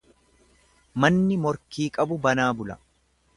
[1.05, 2.79] Manni morkii qabu banaa bula.